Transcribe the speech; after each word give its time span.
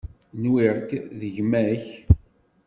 Nwiɣ-k 0.41 0.89
d 1.19 1.21
gma-k. 1.35 1.85